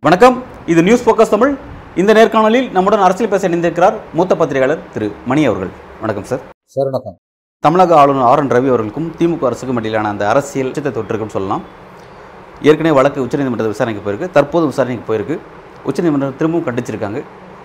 வணக்கம். 0.00 0.42
இது 0.66 0.82
news 0.82 1.04
focus 1.04 1.32
Tamil 1.34 1.56
இந்த 1.96 2.12
நேர்காணலில் 2.18 2.70
நம்முடன் 2.70 3.00
அரசியல் 3.00 3.30
பேச 3.30 3.48
இணைந்திருக்கிறார் 3.48 3.96
மூத்த 4.14 4.36
பத்திரிகையாளர் 4.36 4.82
திரு 4.92 5.12
மணி 5.26 5.44
அவர்கள். 5.46 5.70
வணக்கம் 6.00 6.24
சார் 6.24 6.42
சார் 6.64 6.84
வணக்கம். 6.84 7.16
தமிழக 7.60 7.96
ஆளுநர் 7.96 8.28
ஆர் 8.30 8.38
என் 8.38 8.52
ரவி 8.54 8.70
அவர்களுக்கும் 8.72 9.12
திமுக 9.18 9.44
அரசுக்கும் 9.50 9.76
இடையிலான 9.76 10.08
அந்த 10.08 10.28
அரசியல் 10.28 10.68
உச்சத்தை 10.68 10.92
தொட்டிருக்குன்னு 10.92 11.36
சொல்லலாம். 11.36 11.62
ஏற்கனவே 12.62 12.94
வழக்கு 12.94 13.24
உச்சநீதிமன்ற 13.26 13.66
விசாரணைக்கு 13.66 14.04
போயிருக்கு. 14.06 14.30
தற்போது 14.30 14.66
விசாரணைக்கு 14.66 15.06
போயிருக்கு. 15.08 15.38
உச்சநீதிமன்றம் 15.84 16.36
திரும்பவும் 16.36 16.66
கண்டிச்சிருக்காங்க. 16.66 17.22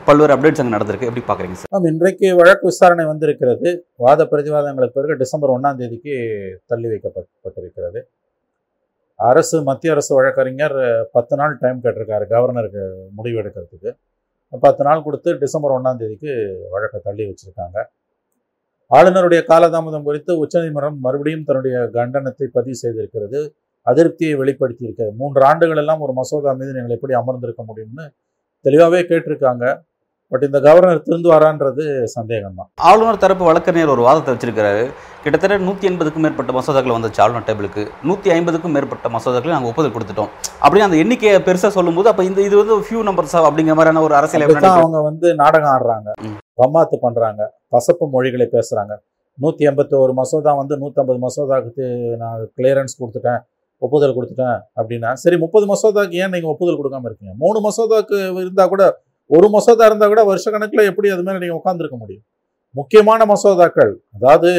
பல்வேறு 0.08 0.34
அப்டேட்ஸ் 0.34 0.62
அங்கே 0.62 0.74
நடந்திருக்கு. 0.76 1.08
எப்படி 1.10 1.24
பார்க்குறீங்க 1.30 1.56
சார் 1.60 1.72
மேம் 1.74 1.88
இன்றைக்கு 1.92 2.28
வழக்கு 2.40 2.66
விசாரணை 2.70 3.06
வந்திருக்கிறது. 3.12 3.70
வாத 4.06 4.28
பிரதிவாதங்களுக்கு 4.32 4.98
பிறகு 4.98 5.16
டிசம்பர் 5.22 5.54
ஒன்றாம் 5.56 5.80
தேதிக்கு 5.82 6.14
தள்ளி 6.72 6.88
வைக்கப்பட்டிருக்கிறது. 6.92 8.00
அரசு 9.20 9.58
மத்திய 9.70 9.94
அரசு 9.96 10.12
வழக்கறிஞர் 10.18 10.78
பத்து 11.16 11.36
நாள் 11.40 11.56
டைம் 11.64 11.80
கேட்டிருக்காரு. 11.86 12.26
கவர்னருக்கு 12.34 12.84
முடிவு 13.18 13.40
எடுக்கிறதுக்கு. 13.42 13.92
பத்து 14.66 14.84
நாள் 14.88 15.04
கொடுத்து 15.08 15.30
டிசம்பர் 15.44 15.74
ஒன்றாம் 15.78 16.00
தேதிக்கு 16.02 16.32
வழக்கை 16.76 17.00
தள்ளி 17.08 17.24
வச்சுருக்காங்க. 17.30 17.78
ஆளுநருடைய 18.92 19.42
காலதாமதம் 19.52 20.06
குறித்து 20.10 20.32
உச்சநீதிமன்றம் 20.44 21.00
மறுபடியும் 21.06 21.46
தன்னுடைய 21.48 21.78
கண்டனத்தை 21.98 22.48
பதிவு 22.58 22.78
செய்திருக்கிறது. 22.84 23.40
அதிருப்தியை 23.88 24.36
வெளிப்படுத்தி 24.42 24.84
இருக்கிறது 24.88 25.14
மூன்று 25.22 25.42
ஆண்டுகள் 25.50 25.82
எல்லாம் 25.84 26.02
ஒரு 26.06 26.14
மசோதா 26.20 26.54
மீது 26.60 26.72
நீங்கள் 26.78 26.96
எப்படி 26.98 27.14
அமர்ந்திருக்க 27.22 27.62
முடியும்னு 27.70 28.06
தெளிவாகவே 28.66 29.02
கேட்டிருக்காங்க. 29.10 29.66
பட் 30.32 30.46
இந்த 30.48 30.60
கவர்னர் 30.66 31.04
திருந்துவாரான்றது 31.06 31.84
சந்தேகம் 32.16 32.58
தான் 32.60 32.70
ஆளுநர் 32.90 33.22
தரப்பு 33.24 33.44
வழக்கறிஞர் 33.50 33.94
ஒரு 33.94 34.02
வாதத்தை 34.08 34.32
வச்சிருக்காரு 34.34 34.82
கிட்டத்தட்ட 35.24 35.58
நூற்றி 35.68 35.86
எண்பதுக்கும் 35.90 36.24
மேற்பட்ட 36.26 36.52
மசோதாக்கள் 36.58 36.96
வந்துச்சு 36.96 37.22
ஆளுநர் 37.24 37.48
டேபிளுக்கு 37.48 37.84
நூற்றி 38.10 38.30
ஐம்பதுக்கும் 38.36 38.76
மேற்பட்ட 38.76 39.10
மசோதாக்களை 39.16 39.54
நாங்கள் 39.56 39.72
ஒப்புதல் 39.72 39.96
கொடுத்துட்டோம். 39.96 40.32
அப்படின்னு 40.64 40.88
அந்த 40.88 40.98
எண்ணிக்கையை 41.04 41.40
பெருசாக 41.48 41.72
சொல்லும்போது 41.78 42.10
அப்போ 42.12 42.24
இந்த 42.30 42.40
இது 42.48 42.56
வந்து 42.62 42.76
ஃபியூ 42.88 43.02
நம்பர்ஸ் 43.10 43.36
அப்படிங்கிற 43.48 43.76
மாதிரியான 43.80 44.04
ஒரு 44.08 44.16
அரசியல் 44.20 44.46
அவங்க 44.76 45.02
வந்து 45.10 45.28
நாடகம் 45.44 45.74
ஆடுறாங்க. 45.76 46.10
பம்மாத்து 46.62 46.98
பண்றாங்க. 47.06 47.42
பசப்பு 47.76 48.06
மொழிகளை 48.16 48.48
பேசுறாங்க. 48.56 48.94
நூத்தி 49.38 49.64
எண்பத்தி 49.70 49.96
ஒரு 50.04 50.14
மசோதா 50.20 50.52
வந்து 50.62 50.76
நூற்றம்பது 50.84 51.20
மசோதாவுக்கு 51.26 51.86
நான் 52.22 52.40
கிளியரன்ஸ் 52.58 53.00
கொடுத்துட்டேன் 53.02 53.42
ஒப்புதல் 53.82 54.16
கொடுத்துட்டேன் 54.16 54.58
அப்படின்னா 54.80 55.10
சரி 55.24 55.38
முப்பது 55.42 55.66
மசோதாக்கு 55.72 56.16
ஏன் 56.24 56.32
நீங்க 56.36 56.48
ஒப்புதல் 56.54 56.80
கொடுக்காம 56.80 57.08
இருக்கீங்க? 57.10 57.34
மூணு 57.44 57.60
மசோதாக்கு 57.66 58.18
இருந்தா 58.44 58.66
கூட 58.72 58.84
ஒரு 59.36 59.48
மசோதா 59.56 59.86
இருந்தால் 59.90 60.12
கூட 60.14 60.24
வருஷ 60.32 60.46
எப்படி 60.92 61.08
அது 61.16 61.24
மாதிரி 61.28 61.42
நீங்கள் 61.44 61.60
உட்காந்துருக்க 61.62 61.98
முடியும்? 62.04 62.26
முக்கியமான 62.76 63.22
மசோதாக்கள் 63.34 63.94
அதாவது 64.16 64.50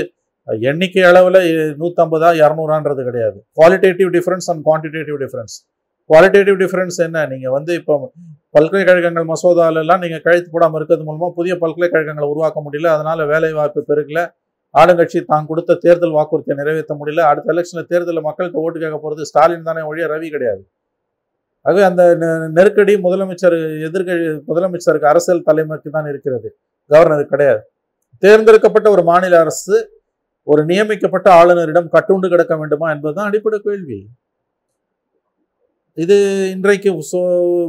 எண்ணிக்கை 0.71 1.03
அளவில் 1.11 1.41
நூற்றம்பதா 1.81 2.29
இரநூறான்றது 2.43 3.03
கிடையாது. 3.09 3.39
Qualitative 3.59 4.11
difference 4.17 4.49
and 4.53 4.63
quantitative 4.69 5.19
difference 5.25 5.57
qualitative 6.11 6.57
difference 6.63 6.99
என்ன? 7.07 7.25
நீங்கள் 7.33 7.55
வந்து 7.57 7.73
இப்போ 7.81 7.95
பல்கலைக்கழகங்கள் 8.57 9.27
மசோதாலெல்லாம் 9.31 10.03
நீங்கள் 10.05 10.23
கழுத்து 10.27 10.49
போடாமல் 10.53 10.79
இருக்கிறது 10.79 11.05
மூலமாக 11.09 11.33
புதிய 11.39 11.55
பல்கலைக்கழகங்களை 11.63 12.29
உருவாக்க 12.35 12.59
முடியல 12.67 12.93
அதனால் 12.97 13.23
வேலை 13.33 13.51
வாய்ப்பு 13.59 13.83
பெருகல 13.91 14.21
ஆளுங்கட்சி 14.75 15.19
தான் 15.33 15.49
கொடுத்த 15.51 15.77
தேர்தல் 15.85 16.17
வாக்குறுதியை 16.17 16.55
நிறைவேற்ற 16.61 16.95
முடியல 17.01 17.23
அடுத்த 17.31 17.53
எலெக்ஷனில் 17.55 17.91
தேர்தலில் 17.93 18.27
மக்கள்கிட்ட 18.29 18.65
ஓட்டு 18.65 18.79
கேட்க 18.83 18.97
போகிறது 19.05 19.29
ஸ்டாலின் 19.31 19.69
தானே 19.69 19.83
ஒழிய 19.91 20.07
ரவி 20.15 20.29
கிடையாது. 20.35 20.63
ஆகவே 21.69 21.83
அந்த 21.83 22.17
நெ- 22.17 22.51
நெருக்கடி 22.51 22.95
முதலமைச்சர் 22.95 23.57
எதிர்கழி 23.87 24.41
முதலமைச்சருக்கு 24.49 25.05
அரசியல் 25.05 25.43
தலைமைக்கு 25.43 25.91
தான் 25.91 26.09
இருக்கிறது. 26.09 26.57
கவர்னர் 26.87 27.27
கிடையாது. 27.27 27.61
தேர்ந்தெடுக்கப்பட்ட 28.19 28.91
ஒரு 28.91 29.03
மாநில 29.03 29.41
அரசு 29.41 30.03
ஒரு 30.43 30.65
நியமிக்கப்பட்ட 30.65 31.31
ஆளுநரிடம் 31.31 31.89
கட்டுண்டு 31.93 32.29
கிடக்க 32.29 32.57
வேண்டுமா 32.57 32.91
என்பதுதான் 32.91 33.27
அடிப்படை 33.27 33.59
கேள்வி. 33.59 34.09
இது 35.95 36.51
இன்றைக்கு 36.51 36.93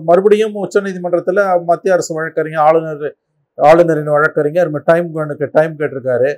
மறுபடியும் 0.03 0.55
உச்சநீதிமன்றத்தில் 0.55 1.63
மத்திய 1.63 1.93
அரசு 1.93 2.15
வழக்கறிஞர் 2.15 2.59
ஆளுநர் 2.59 3.15
ஆளுநரின் 3.55 4.03
வழக்கறிஞர் 4.03 4.83
டைம் 4.83 5.13
டைம் 5.51 5.75
கேட்டிருக்காரு. 5.79 6.37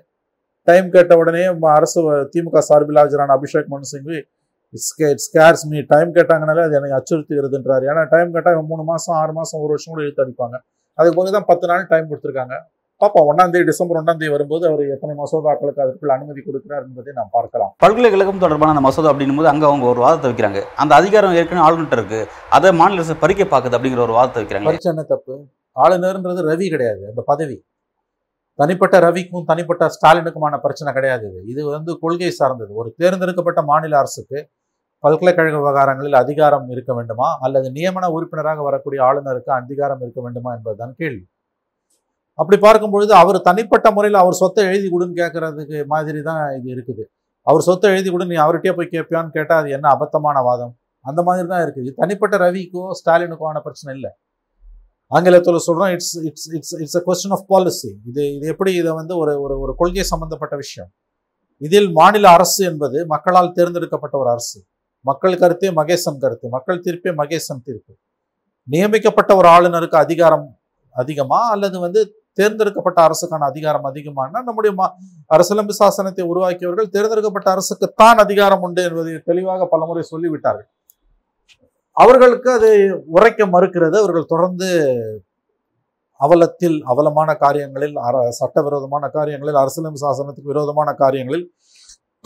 டைம் 0.63 0.89
கேட்ட 0.89 1.17
உடனே 1.17 1.45
அரசு 1.61 2.11
திமுக 2.11 2.57
சார்பில் 2.57 2.95
ஆஜரான 2.95 3.39
Abhishek 3.39 3.65
Manu 3.65 3.83
Singhvi 3.91 4.21
scares 4.73 5.63
me 5.71 5.79
time 5.93 6.11
கேட்டாங்கனாலே 6.17 6.61
அது 6.67 6.75
என்னை 6.79 6.91
அச்சுறுத்துகிறதுன்றாரு. 6.97 7.85
ஏன்னா 7.91 8.03
டைம் 8.13 8.29
கேட்டால் 8.35 8.67
மூணு 8.73 8.83
மாதம் 8.89 9.15
ஆறு 9.21 9.33
மாதம் 9.39 9.61
ஒரு 9.63 9.71
வருஷம் 9.73 9.93
கூட 9.93 10.03
இழுத்து 10.05 10.23
அடிப்பாங்க. 10.25 10.57
அதுக்கு 10.97 11.17
பிறகு 11.17 11.35
தான் 11.37 11.49
பத்து 11.49 11.65
நாள் 11.71 11.89
டைம் 11.91 12.07
கொடுத்துருக்காங்க. 12.11 12.55
பாப்போம் 13.01 13.27
ஒன்றாம் 13.29 13.51
தேதி 13.53 13.65
டிசம்பர் 13.69 13.99
ஒன்றாம் 13.99 14.19
தேதி 14.19 14.31
வரும்போது 14.33 14.63
அவர் 14.69 14.81
எத்தனை 14.95 15.13
மசோதாக்களுக்கு 15.21 15.81
அதற்குள்ள 15.85 16.11
அனுமதி 16.15 16.41
கொடுக்கிறார் 16.47 16.83
என்பதை 16.87 17.13
நாம் 17.19 17.31
பார்க்கலாம். 17.37 17.71
பல்கலைக்கழகம் 17.83 18.43
தொடர்பான 18.43 18.73
அந்த 18.73 18.83
மசோதா 18.87 19.11
அப்படின்னும் 19.13 19.39
போது 19.39 19.49
அங்கே 19.51 19.65
அவங்க 19.69 19.85
ஒரு 19.93 20.01
வாதத்தை 20.05 20.29
வைக்கிறாங்க. 20.31 20.61
அந்த 20.83 20.93
அதிகாரம் 20.99 21.35
ஏற்கனவே 21.39 21.63
ஆளுநர்கிட்ட 21.67 21.97
இருக்கு. 21.99 22.21
அதை 22.57 22.71
மாநில 22.81 23.01
அரசு 23.01 23.15
பறிக்க 23.23 23.47
பார்க்குது 23.53 23.77
அப்படிங்கிற 23.77 24.03
ஒரு 24.07 24.15
வாதத்தை 24.19 24.39
வைக்கிறாங்க. 24.41 24.69
பரிச்சை 24.71 24.89
என்ன 24.93 25.05
தப்பு? 25.13 25.35
ஆளுநர்ன்றது 25.75 26.41
ரவி 26.51 26.67
கிடையாது. 26.75 27.03
அந்த 27.11 27.23
பதவி. 27.31 27.57
தனிப்பட்ட 28.59 28.95
ரவிக்கும் 29.07 29.45
தனிப்பட்ட 29.51 29.83
ஸ்டாலினுக்குமான 29.95 30.55
பிரச்சனை 30.65 30.89
கிடையாது 30.97 31.25
இது. 31.29 31.39
இது 31.53 31.61
வந்து 31.75 31.91
கொள்கை 32.03 32.31
சார்ந்தது. 32.39 32.71
ஒரு 32.81 32.89
தேர்ந்தெடுக்கப்பட்ட 33.01 33.61
மாநில 33.71 33.97
அரசுக்கு 34.01 34.39
பல்கலைக்கழக 35.03 35.55
விவகாரங்களில் 35.61 36.17
அதிகாரம் 36.23 36.65
இருக்க 36.73 36.91
வேண்டுமா? 36.97 37.27
அல்லது 37.45 37.67
நியமன 37.77 38.09
உறுப்பினராக 38.15 38.59
வரக்கூடிய 38.67 38.99
ஆளுநருக்கு 39.07 39.51
அதிகாரம் 39.61 40.01
இருக்க 40.03 40.19
வேண்டுமா 40.25 40.49
என்பதுதான் 40.57 40.93
கேள்வி. 40.99 41.25
அப்படி 42.39 42.57
பார்க்கும் 42.65 42.93
பொழுது 42.93 43.13
அவர் 43.21 43.37
தனிப்பட்ட 43.47 43.87
முறையில் 43.95 44.19
அவர் 44.23 44.39
சொத்தை 44.41 44.63
எழுதி 44.71 44.87
கொடுன்னு 44.91 45.19
கேட்கறதுக்கு 45.21 45.79
மாதிரி 45.93 46.19
தான் 46.29 46.41
இது 46.57 46.67
இருக்குது. 46.75 47.03
அவர் 47.47 47.65
சொத்தை 47.67 47.89
எழுதி 47.95 48.09
கொடு 48.09 48.29
நீ 48.31 48.37
அவர்கிட்டயே 48.45 48.73
போய் 48.77 48.93
கேட்பியான்னு 48.95 49.35
கேட்டால் 49.37 49.61
அது 49.61 49.69
என்ன 49.77 49.87
அபத்தமான 49.95 50.37
வாதம்? 50.47 50.73
அந்த 51.05 51.19
மாதிரி 51.27 51.47
தான் 51.53 51.63
இருக்குது. 51.65 51.85
இது 51.87 51.99
தனிப்பட்ட 52.03 52.35
ரவிக்கோ 52.45 52.83
ஸ்டாலினுக்கோன 52.99 53.61
பிரச்சனை 53.67 53.91
இல்லை. 53.97 54.11
ஆங்கிலத்தில் 55.11 55.63
சொல்கிறோம் 55.67 55.91
it's 55.95 56.15
it's 56.27 56.49
it's 56.57 56.75
it's 56.83 56.97
a 56.99 57.01
question 57.07 57.35
of 57.37 57.47
policy 57.53 57.89
இது 58.09 58.21
இது 58.35 58.45
எப்படி 58.53 58.71
இதை 58.81 58.91
வந்து 58.99 59.13
ஒரு 59.21 59.33
ஒரு 59.45 59.55
ஒரு 59.63 59.73
கொள்கை 59.81 60.05
சம்பந்தப்பட்ட 60.11 60.55
விஷயம்? 60.63 60.89
இதில் 61.61 61.89
மாநில 61.97 62.25
அரசு 62.37 62.61
என்பது 62.71 62.99
மக்களால் 63.13 63.55
தேர்ந்தெடுக்கப்பட்ட 63.57 64.15
ஒரு 64.21 64.29
அரசு. 64.35 64.59
மக்கள் 65.01 65.37
கருத்தே 65.37 65.69
மகேசன் 65.69 66.17
கருத்து. 66.19 66.49
மக்கள் 66.49 66.81
தீர்ப்பே 66.81 67.09
மகேசன் 67.09 67.61
தீர்ப்பு. 67.63 67.95
நியமிக்கப்பட்ட 68.63 69.35
ஒரு 69.35 69.47
ஆளுநருக்கு 69.47 69.95
அதிகாரம் 69.95 70.57
அதிகமா 70.93 71.49
அல்லது 71.49 71.79
வந்து 71.79 72.15
தேர்ந்தெடுக்கப்பட்ட 72.33 73.07
அரசுக்கான 73.07 73.37
அதிகாரம் 73.37 73.93
அதிகமானா 73.93 74.43
நம்முடைய 74.43 74.75
மா- 74.75 74.91
அரசியலமைப்பு 75.25 75.85
சாசனத்தை 75.85 76.21
உருவாக்கியவர்கள் 76.21 76.89
தேர்ந்தெடுக்கப்பட்ட 76.89 77.55
அரசுக்குத்தான் 77.55 78.15
அதிகாரம் 78.15 78.61
உண்டு 78.61 78.83
என்பதை 78.83 79.19
தெளிவாக 79.19 79.65
பலமுறை 79.65 80.03
சொல்லிவிட்டார்கள். 80.11 80.69
அவர்களுக்கு 81.91 82.51
அது 82.51 83.03
உரைக்க 83.05 83.45
மறுக்கிறது. 83.45 83.97
அவர்கள் 83.97 84.25
தொடர்ந்து 84.25 84.95
அவலத்தில் 86.17 86.83
அவலமான 86.85 87.35
காரியங்களில் 87.35 87.97
அர- 87.97 88.29
சட்டவிரோதமான 88.29 89.07
காரியங்களில் 89.07 89.55
அரசியலமைப்பு 89.55 90.09
சாசனத்துக்கு 90.09 90.43
விரோதமான 90.43 90.93
காரியங்களில் 90.93 91.53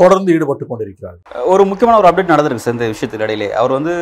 தொடர்ந்து 0.01 0.33
ஈடுபட்டு 0.35 0.65
கொண்டிருக்கிறார்கள். 0.69 1.43
ஒரு 1.51 1.63
முக்கியமான 1.69 1.99
ஒரு 2.01 2.07
அப்டேட் 2.09 2.33
நடந்திருக்கு 2.33 2.63
சார் 2.63 2.75
இந்த 2.77 2.87
விஷயத்துக்கு 2.93 3.27
இடையிலே. 3.27 3.47
அவர் 3.59 3.73
வந்து 3.77 3.93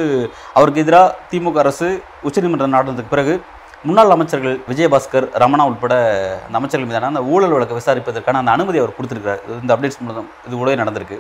அவருக்கு 0.57 0.83
எதிராக 0.83 1.15
திமுக 1.31 1.59
அரசு 1.63 1.89
உச்சநீதிமன்றம் 2.27 2.75
நடந்ததுக்கு 2.77 3.13
பிறகு 3.15 3.35
முன்னாள் 3.87 4.13
அமைச்சர்கள் 4.15 4.55
விஜயபாஸ்கர் 4.71 5.25
ரமணா 5.43 5.63
உட்பட 5.69 5.93
அந்த 6.45 6.57
அமைச்சர்கள் 6.59 6.89
மீதான 6.89 7.11
அந்த 7.13 7.23
ஊழல் 7.33 7.55
வழக்கை 7.55 7.77
விசாரிப்பதற்கான 7.79 8.41
அந்த 8.41 8.51
அனுமதி 8.57 8.81
அவர் 8.81 8.97
கொடுத்துருக்காரு 8.97 9.41
இந்த 9.63 9.71
அப்டேட்ஸ் 9.75 10.01
மூலம் 10.03 10.29
இது 10.47 10.53
கூட 10.61 10.75
நடந்திருக்கு. 10.83 11.17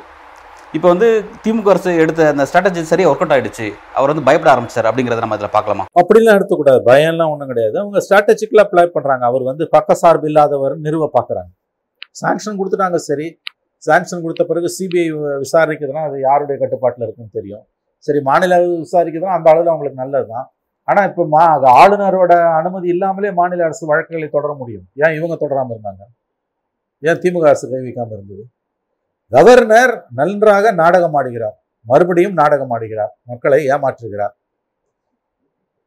இப்போ 0.77 0.87
வந்து 0.93 1.07
திமுக 1.43 1.71
அரசு 1.73 1.89
எடுத்த 2.03 2.29
அந்த 2.33 2.45
ஸ்ட்ராட்டஜி 2.49 2.83
சரியாக 2.91 3.09
ஒர்க் 3.11 3.23
அவுட் 3.23 3.35
ஆயிடுச்சு. 3.35 3.65
அவர் 3.97 4.11
வந்து 4.11 4.27
பயப்பட 4.27 4.49
ஆரம்பிச்சார் 4.53 4.87
அப்படிங்கிறத 4.89 5.23
நம்ம 5.25 5.37
இதில் 5.39 5.55
பார்க்கலாமா? 5.57 5.85
அப்படிலாம் 6.01 6.37
எடுத்துக்கூடாது. 6.39 6.81
பயம்லாம் 6.91 7.31
ஒன்றும் 7.33 7.51
கிடையாது. 7.51 7.75
அவங்க 7.83 7.99
ஸ்ட்ராட்டஜிக்கலாக 8.05 8.65
அப்ளை 8.67 8.85
பண்ணுறாங்க 8.95 9.25
அவர் 9.31 9.43
வந்து 9.51 9.65
பக்கசார்பு 9.75 10.27
இல்லாதவர் 10.31 10.75
நிறுவ 10.87 11.09
பார்க்குறாங்க. 11.17 11.51
சாங்ஷன் 12.21 12.57
கொடுத்துட்டாங்க 12.59 12.97
சரி. 13.09 13.27
சாங்ஷன் 13.85 14.23
கொடுத்த 14.25 14.43
பிறகு 14.49 14.67
சிபிஐ 14.77 15.05
விசாரிக்கிறதுனா 15.45 16.03
அது 16.09 16.17
யாருடைய 16.27 16.57
கட்டுப்பாட்டில் 16.63 17.05
இருக்குன்னு 17.05 17.37
தெரியும். 17.39 17.63
சரி 18.07 18.19
மாநில 18.29 18.55
அளவு 18.59 18.75
விசாரிக்கிறதுனா 18.85 19.37
அந்த 19.37 19.47
அளவில் 19.51 19.71
அவங்களுக்கு 19.73 20.01
நல்லது 20.03 20.27
தான் 20.33 20.47
ஆனால் 20.87 21.07
இப்போ 21.09 21.23
மா 21.33 21.41
அது 21.55 21.67
ஆளுநரோட 21.81 22.33
அனுமதி 22.59 22.87
இல்லாமலே 22.93 23.29
மாநில 23.39 23.63
அரசு 23.67 23.83
வழக்குகளை 23.91 24.27
தொடர 24.29 24.51
முடியும். 24.61 24.85
ஏன் 25.03 25.15
இவங்க 25.19 25.35
தொடராமல் 25.43 25.73
இருந்தாங்க? 25.75 26.03
ஏன் 27.03 27.19
திமுக 27.23 27.47
அரசு 27.51 27.65
கை 27.71 27.81
வைக்காமல் 27.85 28.15
இருந்தது? 28.17 28.43
கவர்னர் 29.31 29.93
நன்றாக 30.19 30.71
நாடகம் 30.81 31.15
ஆடுகிறார். 31.19 31.55
மறுபடியும் 31.85 32.35
நாடகம் 32.41 32.73
ஆடுகிறார். 32.75 33.13
மக்களை 33.31 33.59
ஏமாற்றுகிறார். 33.73 34.33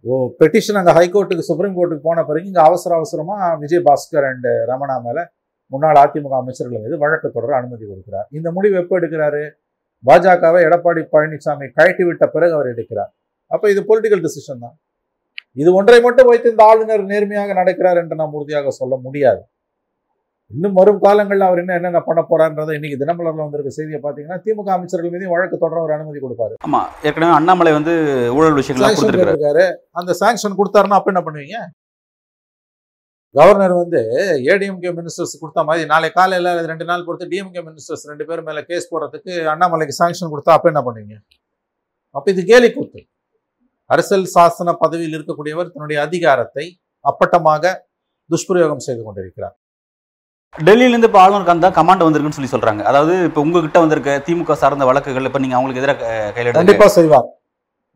ஓ 0.04 0.16
பெட்டிஷன் 0.40 0.78
அங்கே 0.80 0.92
ஹைகோர்ட்டுக்கு 0.98 1.48
சுப்ரீம் 1.50 1.76
கோர்ட்டுக்கு 1.76 2.08
போன 2.08 2.24
பிறகு 2.28 2.48
இங்கே 2.50 2.62
அவசர 2.68 2.92
அவசரமாக 3.00 3.52
விஜய் 3.62 3.84
பாஸ்கர் 3.88 4.26
அண்ட் 4.30 4.48
ரமணா 4.70 4.96
மேலே 5.06 5.22
முன்னாள் 5.72 6.00
அதிமுக 6.04 6.34
அமைச்சர்கள் 6.42 6.82
மீது 6.84 6.96
வழக்கு 7.04 7.28
தொடர 7.36 7.54
அனுமதி 7.60 7.84
கொடுக்கிறார். 7.90 8.26
இந்த 8.38 8.48
முடிவு 8.56 8.76
எப்போ 8.82 8.94
எடுக்கிறாரு? 9.00 9.42
பாஜகவை 10.04 10.60
எடப்பாடி 10.68 11.02
பழனிசாமி 11.14 11.66
கழட்டி 11.78 12.04
விட்ட 12.08 12.24
பிறகு 12.34 12.54
அவர் 12.58 12.72
எடுக்கிறார். 12.74 13.10
அப்போ 13.50 13.66
இது 13.72 13.80
பொலிட்டிக்கல் 13.90 14.24
டிசிஷன் 14.26 14.62
தான். 14.64 14.76
இது 15.62 15.70
ஒன்றை 15.78 15.98
மட்டும் 16.06 16.28
வைத்து 16.30 16.48
இந்த 16.52 16.62
ஆளுநர் 16.70 17.04
நேர்மையாக 17.12 17.52
நடக்கிறார் 17.60 18.00
என்று 18.00 18.16
நாம் 18.22 18.34
உறுதியாக 18.38 18.72
சொல்ல 18.80 18.94
முடியாது. 19.04 19.42
இன்னும் 20.50 20.76
வரும் 20.78 21.00
காலங்களில் 21.04 21.46
அவர் 21.46 21.60
என்ன 21.62 21.76
என்னென்ன 21.78 22.00
பண்ண 22.08 22.20
போறான்றதை 22.28 22.74
இன்னைக்கு 22.78 22.98
தினமலர்ல 23.00 23.44
வந்திருக்க 23.44 23.70
செய்தியை 23.76 24.00
பார்த்தீங்கன்னா 24.02 24.36
திமுக 24.44 24.70
அமைச்சர்கள் 24.74 25.14
மீது 25.14 25.32
வழக்கு 25.32 25.56
தொடர 25.62 25.80
ஒரு 25.86 25.92
அனுமதி 25.96 26.18
கொடுப்பாரு. 26.24 26.54
ஆமா 26.66 26.82
ஏற்கனவே 27.06 27.32
அண்ணாமலை 27.38 27.72
வந்து 27.78 27.94
ஊழல் 28.36 28.58
விஷயங்கள்லாம் 28.58 28.92
சாங்ஷன் 28.92 29.02
கொடுத்துருக்காரு 29.02 29.36
இருக்காரு 29.36 29.64
அந்த 30.00 30.14
சாங்ஷன் 30.20 30.58
கொடுத்தாருன்னா 30.60 30.98
அப்ப 31.00 31.12
என்ன 31.14 31.22
பண்ணுவீங்க? 31.26 31.58
கவர்னர் 33.38 33.74
வந்து 33.80 34.00
ஏடிஎம்கே 34.52 34.90
மினிஸ்டர்ஸ் 34.98 35.34
கொடுத்த 35.40 35.62
மாதிரி 35.68 35.84
நாளை 35.92 36.08
காலையில 36.18 36.52
ரெண்டு 36.70 36.84
நாள் 36.90 37.04
பொறுத்து 37.06 37.26
டிஎம்கே 37.32 37.62
மினிஸ்டர்ஸ் 37.68 38.04
ரெண்டு 38.10 38.24
பேர் 38.28 38.46
மேல 38.48 38.60
கேஸ் 38.70 38.88
போடுறதுக்கு 38.92 39.32
அண்ணாமலைக்கு 39.54 39.94
சாங்ஷன் 40.00 40.32
கொடுத்தா 40.32 40.54
அப்ப 40.56 40.72
என்ன 40.72 40.82
பண்ணுவீங்க? 40.86 41.16
அப்ப 42.16 42.26
இது 42.34 42.42
கேலி 42.50 42.68
கூத்து. 42.76 43.00
அரசியல் 43.90 44.26
சாசன 44.34 44.72
பதவியில் 44.82 45.16
இருக்கக்கூடியவர் 45.18 45.72
தன்னுடைய 45.74 45.98
அதிகாரத்தை 46.06 46.64
அப்பட்டமாக 47.10 47.74
துஷ்பிரயோகம் 48.30 48.84
செய்து 48.86 49.02
கொண்டிருக்கிறார். 49.06 49.54
டெல்லியில 50.54 50.94
இருந்து 50.94 51.08
இப்போ 51.10 51.20
ஆளுநருக்கு 51.24 51.56
அந்த 51.56 51.68
கமாண்ட் 51.78 52.04
வந்திருக்குன்னு 52.06 52.38
சொல்லி 52.38 52.52
சொல்றாங்க. 52.54 52.82
அதாவது 52.90 53.14
இப்போ 53.28 53.40
உங்ககிட்ட 53.46 53.78
வந்திருக்க 53.84 54.12
திமுக 54.28 54.56
சார்ந்த 54.62 54.86
வழக்குகள் 54.90 55.28
இப்போ 55.30 55.40
நீங்க 55.44 55.56
அவங்களுக்கு 55.58 55.82
எதிராக 55.82 56.04
கையில் 56.34 56.48
எடுத்து 56.48 56.62
கண்டிப்பா 56.62 56.88
செய்வார். 56.96 57.28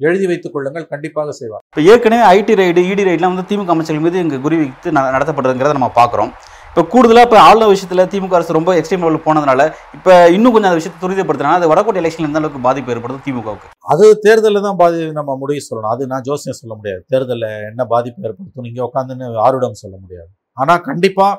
எழுதி 0.06 0.26
வைத்துக் 0.30 0.54
கொள்ளுங்கள் 0.54 0.90
கண்டிப்பாக 0.92 1.32
செய்வார். 1.40 1.62
இப்போ 1.72 1.82
ஏற்கனவே 1.92 2.22
ஐடி 2.36 2.54
ரைடு 2.60 2.82
இடி 2.92 3.02
ரைட்லாம் 3.08 3.34
வந்து 3.34 3.48
திமுக 3.50 3.74
அமைச்சர்கள் 3.74 4.06
மீது 4.06 4.22
இங்கே 4.24 4.38
குறி 4.46 4.56
வைத்து 4.62 4.94
நடத்தப்படுறதுங்கிறத 5.16 5.76
நம்ம 5.78 5.92
பார்க்குறோம் 6.00 6.32
இப்போ 6.70 6.82
கூடுதலாக 6.90 7.26
இப்போ 7.26 7.38
ஆளுநர் 7.46 7.70
விஷயத்தில் 7.72 8.02
திமுக 8.10 8.36
அரசு 8.38 8.56
ரொம்ப 8.56 8.70
எக்ஸ்ட்ரீம் 8.78 9.02
லெவலுக்கு 9.04 9.26
போனதுனால 9.28 9.62
இப்போ 9.96 10.12
இன்னும் 10.34 10.52
கொஞ்சம் 10.54 10.70
அந்த 10.70 10.78
விஷயத்தை 10.80 11.00
துரிதப்படுத்தினா 11.04 11.54
அது 11.58 11.70
வடகோட்டை 11.70 12.00
எலெக்ஷன் 12.02 12.26
எந்த 12.28 12.40
அளவுக்கு 12.40 12.60
பாதிப்பு 12.66 12.92
ஏற்படுது 12.94 13.18
திமுகவுக்கு? 13.26 13.68
அது 13.92 14.04
தேர்தலில் 14.24 14.66
தான் 14.66 14.78
பாதி 14.82 14.98
நம்ம 15.18 15.34
முடிவு 15.40 15.62
சொல்லணும். 15.68 15.92
அது 15.94 16.02
நான் 16.12 16.24
ஜோசியம் 16.28 16.58
சொல்ல 16.60 16.74
முடியாது. 16.80 17.02
தேர்தலில் 17.12 17.48
என்ன 17.70 17.86
பாதிப்பு 17.94 18.20
ஏற்படுத்தும் 18.28 18.66
நீங்கள் 18.68 18.86
உட்காந்துன்னு 18.88 19.28
ஆருடம் 19.46 19.76
சொல்ல 19.82 19.96
முடியாது. 20.02 20.30
ஆனால் 20.62 20.80
கண்டிப்பாக 20.88 21.32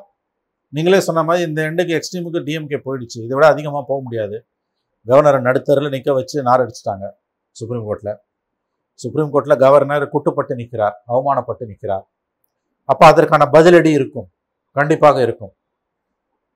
நீங்களே 0.73 0.99
சொன்ன 1.07 1.23
மாதிரி 1.29 1.45
இந்த 1.49 1.61
எண்டுக்கு 1.69 1.95
எக்ஸ்ட்ரீமுக்கு 1.99 2.41
டிஎம்கே 2.49 2.79
போயிடுச்சு. 2.87 3.17
இதை 3.25 3.33
விட 3.37 3.47
அதிகமாக 3.53 3.83
போக 3.91 3.99
முடியாது. 4.07 4.37
கவர்னரை 5.05 5.39
நடுத்தரில் 5.47 5.93
நிற்க 5.95 6.11
வச்சு 6.19 6.37
நாரடிச்சிட்டாங்க 6.49 7.07
சுப்ரீம் 7.55 7.87
கோர்ட்டில் 7.87 8.13
சுப்ரீம் 8.99 9.31
கோர்ட்டில் 9.33 9.61
கவர்னர் 9.65 10.05
குட்டுப்பட்டு 10.13 10.53
நிற்கிறார் 10.61 10.95
அவமானப்பட்டு 11.11 11.65
நிற்கிறார் 11.71 12.05
அப்போ 12.91 13.05
அதற்கான 13.11 13.43
பதிலடி 13.55 13.91
இருக்கும் 13.97 14.27
கண்டிப்பாக 14.77 15.17
இருக்கும். 15.25 15.53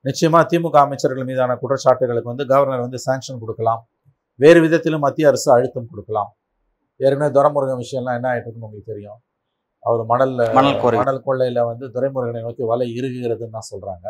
நிச்சயமா 0.07 0.39
திமுக 0.51 0.77
அமைச்சர்கள் 0.85 1.27
மீதான 1.29 1.55
குற்றச்சாட்டுகளுக்கு 1.61 2.31
வந்து 2.31 2.45
கவர்னர் 2.51 2.83
வந்து 2.85 2.99
சாங்ஷன் 3.05 3.41
கொடுக்கலாம். 3.43 3.81
வேறு 4.39 4.59
விதத்திலும் 4.65 5.03
மத்திய 5.05 5.29
அரசு 5.31 5.47
அழுத்தம் 5.55 5.89
கொடுக்கலாம். 5.91 6.29
ஏற்கனவே 6.99 7.31
துரைமுருகன் 7.37 7.81
விஷயம்லாம் 7.83 8.17
என்ன 8.19 8.33
இருக்குன்னு 8.35 8.67
உங்களுக்கு 8.67 8.91
தெரியும். 8.93 9.19
அவர் 9.83 10.03
மணல் 10.11 10.35
மணல் 10.99 11.25
கொள்ளையில 11.27 11.63
வந்து 11.71 11.85
துரைமுருகனை 11.95 12.41
நோக்கி 12.47 12.63
வலை 12.71 12.87
இறுகுகிறதுன்னு 12.97 13.55
தான் 13.57 13.69
சொல்றாங்க. 13.71 14.05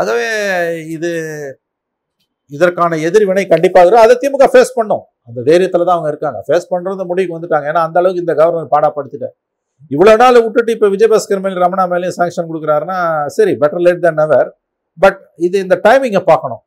ஆகவே 0.00 0.28
இது 0.96 1.10
இதற்கான 2.56 2.96
எதிர்வினை 3.08 3.44
கண்டிப்பாக 3.52 3.82
இருக்கும் 3.84 4.04
அதை 4.06 4.14
திமுக 4.22 4.46
ஃபேஸ் 4.52 4.72
பண்ணும். 4.78 5.02
அந்த 5.28 5.40
தைரியத்தில் 5.48 5.86
தான் 5.86 5.96
அவங்க 5.96 6.10
இருக்காங்க. 6.12 6.38
ஃபேஸ் 6.46 6.70
பண்ணுறது 6.72 7.06
முடிவுக்கு 7.10 7.36
வந்துட்டாங்க. 7.36 7.66
ஏன்னா 7.70 7.82
அந்த 7.86 7.98
அளவுக்கு 8.00 8.24
இந்த 8.24 8.34
கவர்னர் 8.40 8.72
பாடாப்படுத்திட்டார். 8.74 9.34
இவ்வளோ 9.94 10.12
நாள் 10.22 10.42
விட்டுட்டு 10.44 10.74
இப்போ 10.76 10.88
விஜயபாஸ்கர் 10.94 11.42
மேலே 11.44 11.58
ரமணா 11.64 11.84
மேலேயும் 11.92 12.16
சாங்ஷன் 12.18 12.48
கொடுக்குறாருன்னா 12.50 12.98
சரி 13.36 13.52
better 13.62 13.84
late 13.86 14.04
than 14.04 14.20
never 14.22 14.48
but 14.98 15.18
இது 15.46 15.56
இந்த 15.64 15.76
டைமிங்கை 15.86 16.22
பார்க்கணும். 16.30 16.62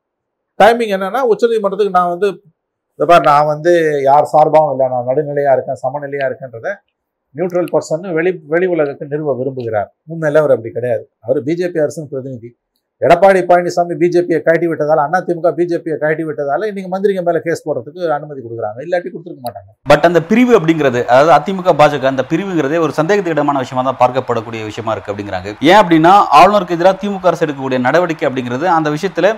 டைமிங் 0.60 0.94
என்னன்னா 0.98 1.22
உச்சநீதிமன்றத்துக்கு 1.32 1.98
நான் 2.00 2.12
வந்து 2.14 2.28
இந்த 3.00 3.18
நான் 3.30 3.50
வந்து 3.54 3.72
யார் 4.10 4.32
சார்பாகவும் 4.34 4.72
இல்லை. 4.76 4.86
நான் 4.94 5.08
நடுநிலையாக 5.10 5.56
இருக்கேன் 5.58 5.80
சமநிலையாக 5.84 6.30
இருக்கேன்றதை 6.30 6.72
நியூட்ரல் 7.36 7.70
பர்சன் 7.74 8.06
வெளி 8.18 8.32
வெளி 8.54 8.68
உலகத்துக்கு 8.76 9.14
நிறுவ 9.14 9.34
விரும்புகிறார். 9.40 9.90
உண்மையில் 10.12 10.40
அவர் 10.42 10.54
அப்படி 10.56 10.72
கிடையாது. 10.78 11.04
அவர் 11.26 11.40
பிஜேபி 11.48 11.80
அரசின் 11.84 12.10
பிரதிநிதி. 12.12 12.50
எடப்பாடி 13.06 13.40
பழனிசாமி 13.50 13.96
பிஜேபியை 14.02 14.38
கழட்டி 14.46 14.68
விட்டதால 14.70 15.02
அதிமுக 15.18 15.50
பிஜேபியை 15.58 15.96
கழட்டி 16.04 16.24
விட்டதால 16.28 16.68
இன்னைக்கு 16.70 16.90
மந்திரிங்க 16.94 17.22
மேல 17.28 17.40
கேஸ் 17.48 17.64
போடுறதுக்கு 17.66 18.00
அனுமதி 18.16 18.40
கொடுக்குறாங்க. 18.46 18.80
இல்லாட்டி 18.86 19.10
கொடுத்துருக்க 19.12 19.44
மாட்டாங்க. 19.48 19.70
பட் 19.92 20.06
அந்த 20.10 20.20
பிரிவு 20.30 20.54
அப்படிங்கிறது 20.60 21.02
அதாவது 21.10 21.32
அதிமுக 21.36 21.74
பாஜக 21.82 22.08
அந்த 22.14 22.24
பிரிவுங்கிறதே 22.32 22.80
ஒரு 22.86 22.94
சந்தேகத்துக்கு 23.00 23.38
இடமான 23.38 23.62
விஷயமா 23.66 23.84
தான் 23.90 24.00
பார்க்கப்படக்கூடிய 24.02 24.64
விஷயமா 24.70 24.96
இருக்கு 24.96 25.12
அப்படிங்கிறாங்க. 25.14 25.54
ஏன் 25.70 25.80
அப்படின்னா 25.82 26.14
ஆளுநருக்கு 26.40 26.78
எதிராக 26.78 27.00
திமுக 27.04 27.30
அரசு 27.32 27.46
எடுக்கக்கூடிய 27.48 27.82
நடவடிக்கை 27.88 28.28
அப்படிங்கிறது 28.30 28.68
அந்த 28.78 28.90
விஷயத்துல 28.96 29.32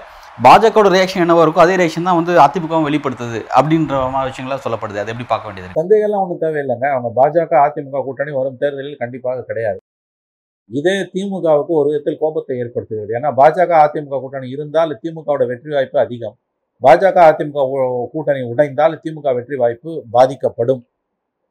பாஜகவோட 0.45 0.89
ரியாக்ஷன் 0.95 1.23
என்னவா 1.25 1.44
இருக்கோ 1.45 1.63
அதே 1.65 1.77
ரியாக்ஷன் 1.79 2.09
தான் 2.09 2.19
வந்து 2.19 2.33
அதிமுகவும் 2.45 2.88
வெளிப்படுத்துது 2.89 3.39
அப்படின்ற 3.59 4.01
மாதிரி 4.15 4.31
விஷயங்கள்லாம் 4.31 4.65
சொல்லப்படுது. 4.65 5.01
அதை 5.03 5.11
எப்படி 5.13 5.29
பார்க்க 5.33 5.50
வேண்டியது? 5.50 5.77
சந்தேகம்லாம் 5.81 6.23
ஒன்றும் 6.25 6.41
தேவையில்லைங்க. 6.45 6.88
அவங்க 6.95 7.11
பாஜக 7.19 7.61
அதிமுக 7.67 8.06
கூட்டணி 8.07 8.33
வரும் 8.39 8.59
தேர்தலில் 8.63 9.00
கண்டிப்பாக 9.03 9.45
கிடையாது. 9.51 9.79
இதே 10.77 10.95
திமுகவுக்கு 11.13 11.74
ஒரு 11.80 11.88
விதத்தில் 11.89 12.19
கோபத்தை 12.24 12.56
ஏற்படுத்துகிறது. 12.63 13.12
ஏன்னா 13.18 13.30
பாஜக 13.39 13.71
அதிமுக 13.86 14.19
கூட்டணி 14.24 14.48
இருந்தால் 14.56 14.92
திமுகவோட 15.04 15.44
வெற்றி 15.51 15.71
வாய்ப்பு 15.75 15.98
அதிகம். 16.06 16.36
பாஜக 16.86 17.18
அதிமுக 17.30 17.63
கூட்டணி 18.13 18.42
உடைந்தால் 18.51 19.00
திமுக 19.06 19.33
வெற்றி 19.38 19.56
வாய்ப்பு 19.62 19.92
பாதிக்கப்படும். 20.16 20.81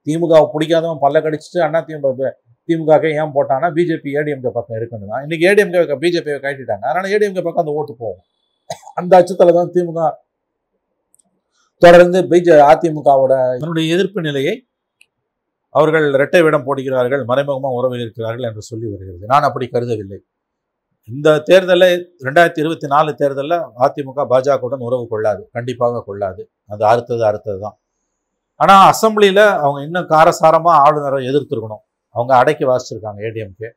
திமுக 0.06 0.34
பிடிக்காதவன் 0.52 1.02
பல்ல 1.04 1.22
கடிச்சிட்டு 1.24 1.60
அண்ணா 1.66 1.80
திமுக 1.88 2.30
திமுக 2.68 2.92
ஏன் 3.20 3.34
போட்டான்னா 3.34 3.68
பிஜேபி 3.76 4.10
ஏடிஎம்கே 4.20 4.50
பக்கம் 4.56 4.78
இருக்கணும் 4.78 5.10
தான் 5.12 5.22
இன்னைக்கு 5.26 5.44
ஏடிஎம்கே 5.50 5.98
பிஜேபியை 6.04 6.38
கட்டிட்டாங்க 6.46 6.84
அதனால 6.90 7.10
ஏடிஎம்கே 7.14 7.42
பக்கம் 7.46 7.62
அந்த 7.64 7.74
ஓட்டு 7.80 7.92
போகும். 8.02 8.24
அந்த 9.00 9.12
அச்சத்தில் 9.20 9.58
தான் 9.58 9.70
திமுக 9.76 10.00
தொடர்ந்து 11.82 12.18
பிஜே 12.30 12.56
அதிமுகவோட 12.70 13.34
என்னுடைய 13.58 13.94
எதிர்ப்பு 13.94 14.20
நிலையை 14.28 14.54
அவர்கள் 15.74 16.06
இரட்டை 16.16 16.40
விடம் 16.46 16.66
போடுகிறார்கள் 16.66 17.22
மறைமுகமாக 17.30 17.78
உறவில் 17.78 18.02
இருக்கிறார்கள் 18.04 18.46
என்று 18.50 18.62
சொல்லி 18.70 18.86
வருகிறது. 18.92 19.24
நான் 19.32 19.46
அப்படி 19.48 19.66
கருதவில்லை. 19.74 20.18
இந்த 21.08 21.28
தேர்தலில் 21.48 22.00
ரெண்டாயிரத்தி 22.26 22.60
இருபத்தி 22.64 22.88
நாலு 22.94 23.10
தேர்தலில் 23.20 23.58
அதிமுக 23.84 24.24
பாஜகவுடன் 24.32 24.82
உறவு 24.88 25.04
கொள்ளாது. 25.12 25.42
கண்டிப்பாக 25.56 26.02
கொள்ளாது. 26.08 26.42
அது 26.72 26.82
அறுத்தது 26.92 27.22
அறுத்தது 27.30 27.58
தான் 27.66 27.76
ஆனால் 28.60 28.84
அசெம்பிளியில் 28.92 29.44
அவங்க 29.62 29.80
இன்னும் 29.86 30.08
காரசாரமாக 30.14 30.82
ஆளுநரை 30.84 31.20
எதிர்த்துருக்கணும். 31.30 31.82
அவங்க 32.14 32.32
அடக்கி 32.40 32.64
வாசிச்சிருக்காங்க 32.70 33.20
ஏடிஎம்கே. 33.28 33.68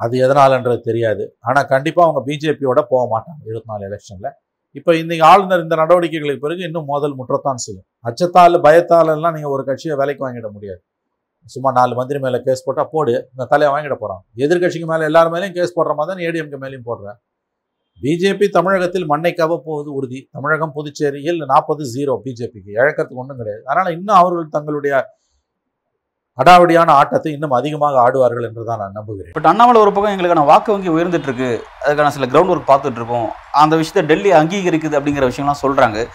அது 0.00 0.14
எதனாலன்றது 0.24 0.80
தெரியாது. 0.88 1.24
ஆனால் 1.48 1.68
கண்டிப்பாக 1.72 2.06
அவங்க 2.08 2.20
பிஜேபியோட 2.28 2.80
போக 2.92 3.02
மாட்டாங்க 3.14 3.40
இருபத்தி 3.50 3.70
நாலு 3.72 3.84
எலெக்ஷனில். 3.88 4.30
இப்போ 4.78 4.92
இன்றைக்கி 5.00 5.24
ஆளுநர் 5.30 5.62
இந்த 5.64 5.76
நடவடிக்கைகளுக்கு 5.82 6.44
பிறகு 6.46 6.62
இன்னும் 6.68 6.88
மோதல் 6.92 7.16
முற்றத்தான் 7.20 7.60
செய்யும். 7.64 7.86
அச்சத்தால் 8.08 8.58
பயத்தாலெல்லாம் 8.66 9.34
நீங்கள் 9.36 9.54
ஒரு 9.56 9.62
கட்சியை 9.68 9.94
வேலைக்கு 10.00 10.24
வாங்கிட 10.26 10.48
முடியாது. 10.56 10.80
சும்மா 11.54 11.70
நாலு 11.78 11.92
மந்திரி 11.98 12.18
மேலே 12.24 12.38
கேஸ் 12.46 12.64
போட்டால் 12.66 12.90
போடு 12.94 13.12
இந்த 13.32 13.44
தலையை 13.52 13.70
வாங்கிட 13.74 13.94
போகிறான் 14.00 14.22
எதிர்க்கட்சிக்கு 14.44 14.88
மேலே 14.90 15.04
எல்லார் 15.10 15.30
மேலேயும் 15.34 15.56
கேஸ் 15.58 15.74
போடுற 15.76 15.92
மாதிரி 15.98 16.10
தான் 16.10 16.24
ஏடிஎம்கே 16.26 16.58
மேலேயும் 16.64 16.86
போடுறேன் 16.88 17.18
பிஜேபி 18.02 18.46
தமிழகத்தில் 18.56 19.06
மண்ணை 19.12 19.32
போவது 19.68 19.88
உறுதி. 19.98 20.20
தமிழகம் 20.36 20.74
புதுச்சேரியில் 20.76 21.40
நாற்பது 21.52 21.84
ஜீரோ 21.94 22.14
பிஜேபிக்கு 22.24 22.70
இழக்கிறதுக்கு 22.80 23.22
ஒன்றும் 23.22 23.40
கிடையாது. 23.40 23.62
அதனால் 23.70 23.90
இன்னும் 23.96 24.18
அவர்கள் 24.20 24.54
தங்களுடைய 24.56 24.94
அடாவடியான 26.38 26.86
ஆட்டத்தை 26.86 27.32
இன்னும் 27.32 27.50
அதிகமாக 27.50 28.00
ஆடுவார்கள் 28.00 28.42
என்று 28.42 28.64
தான் 28.64 28.78
நான் 28.78 28.90
நம்புகிறேன். 28.92 29.30
பட் 29.34 29.46
அண்ணாமலை 29.46 29.80
ஒரு 29.80 29.92
பக்கம் 29.92 30.18
எங்களுக்கான 30.18 30.44
வாக்கு 30.44 30.72
வங்கி 30.72 30.88
உயர்ந்துட்டு 30.88 31.22
இருக்கு 31.22 31.62
அதுக்கான 31.84 32.08
சில 32.08 32.26
கிரவுண்ட் 32.26 32.46
ஒர்க் 32.46 32.70
பார்த்துட்டு 32.70 32.90
இருக்கோம் 32.90 33.30
அந்த 33.52 33.76
விஷயத்தை 33.76 34.16
டெல்லி 34.16 34.32
அங்கீகரிக்குது 34.32 34.98
அப்படிங்கிற 34.98 35.30
விஷயம்லாம் 35.30 35.60
சொல்றாங்க. 35.62 36.06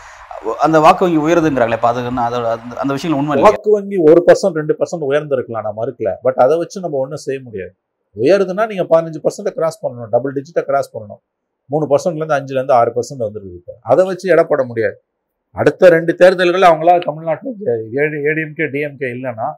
அந்த 0.60 0.80
வாக்கு 0.80 1.06
வங்கி 1.06 1.34
உயருதுங்கிறாங்களே 1.34 1.78
அதோட 1.78 2.12
அந்த- 2.24 2.76
அந்த 2.76 2.94
விஷயங்கள் 2.94 3.26
உண்மை 3.26 3.42
வாக்கு 3.42 3.72
வங்கி 3.72 3.98
ஒரு 3.98 4.24
பர்சன்ட் 4.28 4.54
ரெண்டு 4.54 4.76
பர்சன்ட் 4.80 5.14
உயர்ந்திருக்கலாம் 5.14 5.62
நான் 5.62 5.74
மறுக்கல. 5.78 6.14
பட் 6.22 6.34
அதை 6.34 6.58
வச்சு 6.58 6.82
நம்ம 6.82 6.98
ஒன்றும் 6.98 7.18
செய்ய 7.18 7.42
முடியாது. 7.44 7.76
உயருதுன்னா 8.22 8.68
நீங்கள் 8.68 8.88
பதினஞ்சு 8.90 9.16
பர்சன்ட்டை 9.24 9.50
கிராஸ் 9.50 9.86
பண்ணணும் 9.86 10.08
டபுள் 10.10 10.34
டிஜிட்டை 10.34 10.64
கிராஸ் 10.64 10.98
பண்ணணும். 10.98 11.22
மூணு 11.66 11.88
பர்சன்ட்லேருந்து 11.90 12.44
அஞ்சுலேருந்து 12.44 12.72
ஆறு 12.72 12.92
பர்சன்ட் 12.96 13.22
வந்துருக்கு 13.22 13.54
இப்போ. 13.54 13.74
அதை 13.82 14.06
வச்சு 14.06 14.36
எடப்பட 14.36 14.66
முடியாது. 14.66 15.04
அடுத்த 15.52 15.90
ரெண்டு 15.90 16.16
தேர்தல்கள் 16.16 16.62
அவங்களால 16.62 17.06
தமிழ்நாட்டில் 17.06 17.54
ஏடிஎம்கே 17.94 18.70
டிஎம்கே 18.72 19.06
இல்லைன்னா 19.18 19.52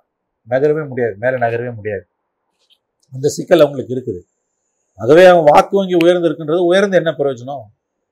நகரவே 0.50 0.88
முடியாது 0.88 1.16
மேலே 1.20 1.36
நகரவே 1.36 1.76
முடியாது. 1.76 2.08
அந்த 3.14 3.28
சிக்கல் 3.28 3.60
அவங்களுக்கு 3.60 3.96
இருக்குது. 3.96 4.22
ஆகவே 4.96 5.26
அவங்க 5.26 5.52
வாக்கு 5.52 5.78
வங்கி 5.78 5.96
உயர்ந்திருக்குன்றது 5.96 6.60
உயர்ந்து 6.60 6.98
என்ன 6.98 7.12
பிரயோஜனம்? 7.12 7.64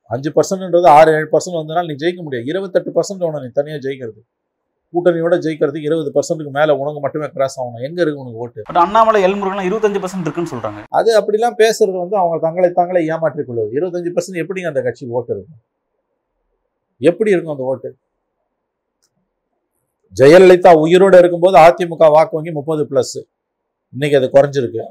அஞ்சு 0.07 0.31
பர்சன்ட்ன்றது 0.31 0.87
ஆறு 0.87 1.11
ஏழு 1.11 1.27
பர்சன்ட் 1.31 1.59
வந்தனால 1.59 1.85
நீ 1.85 1.93
ஜெயிக்க 1.93 2.21
முடியாது. 2.21 2.45
இருபத்தெட்டு 2.45 2.91
பர்சன்ட் 2.91 3.25
ஒன்று 3.25 3.41
நீ 3.41 3.47
தனியாக 3.47 3.89
ஜெயிக்கிறது. 3.89 4.21
கூட்டணியோட 4.93 5.35
ஜெயிக்கிறதுக்கு 5.45 5.87
இருபது 5.89 6.09
பர்சன்ட்டுக்கு 6.15 6.51
மேலே 6.51 6.73
உனக்கு 6.73 6.99
மட்டுமே 6.99 7.27
கிராஸ் 7.27 7.61
ஆகணும். 7.61 7.81
எங்கே 7.81 8.01
இருக்கு 8.01 8.19
உனக்கு 8.19 8.37
ஓட்டு? 8.37 8.61
பட் 8.63 8.75
அண்ணாமலை 8.75 9.23
எல்முருகன் 9.23 9.69
இருபத்தஞ்சு 9.69 10.01
பர்சன்ட் 10.03 10.25
இருக்குன்னு 10.27 10.51
சொல்றாங்க. 10.53 10.83
அது 10.89 11.21
அப்படிலாம் 11.21 11.57
பேசுறது 11.57 11.97
வந்து 11.99 12.17
அவங்க 12.17 12.37
தங்களை 12.39 12.71
தாங்களே 12.71 13.05
ஏமாற்றிக் 13.05 13.47
கொள்வது. 13.47 13.71
இருபத்தஞ்சு 13.79 14.11
பர்சன்ட் 14.17 14.41
எப்படிங்க 14.43 14.67
அந்த 14.67 14.81
கட்சிக்கு 14.81 15.13
ஓட்டு 15.13 15.33
இருக்கும்? 15.33 15.61
எப்படி 16.97 17.31
இருக்கும் 17.31 17.51
அந்த 17.51 17.63
ஓட்டு? 17.63 17.95
ஜெயலலிதா 20.19 20.71
உயிரோடு 20.83 21.17
இருக்கும்போது 21.21 21.57
அதிமுக 21.65 22.09
வாக்கு 22.15 22.35
வங்கி 22.37 22.51
முப்பது 22.57 22.83
ப்ளஸ்ஸு 22.89 23.21
இன்னைக்கு 23.93 24.15
அது 24.19 24.27
குறைஞ்சிருக்கு. 24.35 24.83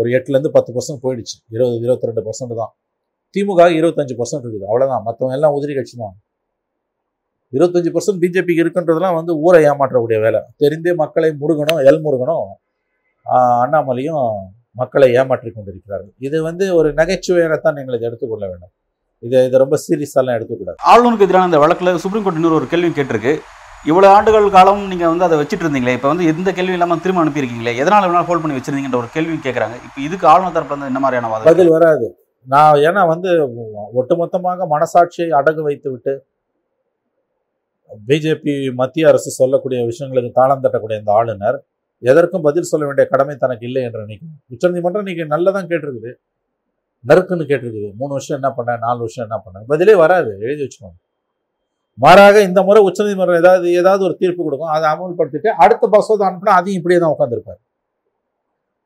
ஒரு 0.00 0.08
எட்டுலேருந்து 0.16 0.50
பத்து 0.56 0.70
பர்சன்ட் 0.76 1.00
போயிடுச்சு. 1.04 1.36
இருபது 1.54 1.76
இருபத்தி 1.86 2.08
ரெண்டு 2.08 2.22
பர்சன்ட் 2.28 2.54
தான். 2.60 2.72
திமுக 3.34 3.62
இருபத்தஞ்சு 3.78 4.14
பர்சன்ட் 4.20 4.44
இருக்குது. 4.44 4.66
அவ்வளோதான் 4.70 5.04
மற்றவங்க 5.06 5.36
எல்லாம் 5.38 5.54
உதிரி 5.58 5.74
கட்சி 5.78 5.94
தான். 6.02 6.14
இருபத்தஞ்சு 7.56 7.90
பர்சன்ட் 7.96 8.20
பிஜேபிக்கு 8.22 8.62
இருக்குன்றதெல்லாம் 8.64 9.16
வந்து 9.20 9.32
ஊரை 9.46 9.60
ஏமாற்றக்கூடிய 9.70 10.18
வேலை. 10.26 10.40
தெரிந்தே 10.62 10.94
மக்களை 11.02 11.30
முருகனும் 11.42 11.80
எல் 11.90 12.02
முருகனும் 12.06 12.46
அண்ணாமலையும் 13.64 14.22
மக்களை 14.80 15.08
ஏமாற்றி 15.20 15.50
கொண்டிருக்கிறார்கள். 15.50 16.14
இது 16.26 16.36
வந்து 16.48 16.64
ஒரு 16.78 16.88
நகைச்சுவையாகத்தான் 17.00 17.76
நீங்கள் 17.78 17.96
இதை 17.98 18.06
எடுத்துக்கொள்ள 18.10 18.44
வேண்டும். 18.52 18.72
இதை 19.26 19.42
இதை 19.48 19.58
ரொம்ப 19.64 19.76
சீரியஸாலாம் 19.84 20.36
எடுத்துக்கூடாது 20.38 20.78
ஆளுநருக்கு 20.92 21.26
எதிரான 21.28 21.48
அந்த 21.50 21.60
வழக்கில் 21.64 22.00
சுப்ரீம் 22.04 22.24
கோர்ட் 22.24 22.40
இன்னொரு 22.40 22.58
ஒரு 22.60 22.68
கேள்வி 22.72 22.90
கேட்டிருக்கு. 22.98 23.34
இவ்வளோ 23.90 24.08
ஆண்டுகள் 24.16 24.46
காலம் 24.56 24.82
நீங்கள் 24.90 25.10
வந்து 25.12 25.26
அதை 25.26 25.36
வச்சுட்டு 25.40 25.64
இருந்தீங்களே 25.64 25.94
இப்போ 25.96 26.08
வந்து 26.12 26.28
எந்த 26.32 26.50
கேள்வி 26.56 26.76
இல்லாமல் 26.76 27.02
திரும்ப 27.04 27.22
அனுப்பியிருக்கீங்களே 27.22 27.72
எதனால் 27.82 28.06
வேணாலும் 28.08 28.28
ஹோல்ட் 28.28 28.42
பண்ணி 28.44 28.56
வச்சிருந்தீங்கன்ற 28.58 28.98
ஒரு 29.02 29.10
கேள்வி 29.16 29.34
கேட்குறாங்க 29.46 29.76
இப்போ 29.86 29.98
இதுக்கு 30.06 30.26
ஆளுநர் 30.32 30.54
தரப்புல 30.56 30.74
இருந்து 30.74 30.90
என்ன 30.92 31.00
மாதிரியான 31.04 31.30
வாதம் 31.32 31.48
பதில் 31.50 31.74
வராது. 31.76 32.06
நான் 32.46 32.78
ஏன்னா 32.88 33.02
வந்து 33.12 33.30
ஒட்டுமொத்தமாக 34.00 34.66
மனசாட்சியை 34.74 35.28
அடகு 35.40 35.62
வைத்து 35.68 35.88
விட்டு 35.92 36.14
பிஜேபி 38.08 38.54
மத்திய 38.80 39.10
அரசு 39.10 39.30
சொல்லக்கூடிய 39.40 39.80
விஷயங்களுக்கு 39.90 40.30
தாளம் 40.40 40.64
தட்டக்கூடிய 40.64 40.96
இந்த 41.02 41.12
ஆளுநர் 41.18 41.58
எதற்கும் 42.02 42.46
பதில் 42.46 42.70
சொல்ல 42.70 42.84
வேண்டிய 42.88 43.04
கடமை 43.12 43.34
தனக்கு 43.44 43.64
இல்லை 43.68 43.82
என்று 43.86 44.04
நினைக்கிறேன். 44.04 44.38
உச்சநீதிமன்றம் 44.54 45.02
இன்னைக்கு 45.04 45.24
நல்லதான் 45.34 45.68
கேட்டிருக்குது. 45.70 46.10
நறுக்குன்னு 47.04 47.44
கேட்டிருக்குது. 47.50 47.88
மூணு 48.00 48.12
வருஷம் 48.16 48.38
என்ன 48.40 48.48
பண்ண 48.58 48.76
நாலு 48.86 49.00
வருஷம் 49.04 49.24
என்ன 49.26 49.36
பண்ண? 49.44 49.62
பதிலே 49.72 49.94
வராது. 50.02 50.30
எழுதி 50.44 50.62
வச்சுக்கோங்க. 50.64 50.98
மாறாக 51.98 52.36
இந்த 52.48 52.60
முறை 52.66 52.80
உச்சநீதிமன்றம் 52.88 53.40
ஏதாவது 53.42 53.66
ஏதாவது 53.80 54.02
ஒரு 54.08 54.14
தீர்ப்பு 54.22 54.42
கொடுக்கும் 54.46 54.72
அதை 54.76 54.86
அமல்படுத்திட்டு 54.92 55.50
அடுத்த 55.64 55.88
மசோதா 55.94 56.24
அனுப்புனா 56.28 56.54
அதையும் 56.60 56.78
இப்படியே 56.80 56.98
தான் 57.02 57.14
உட்காந்துருப்பார் 57.14 57.60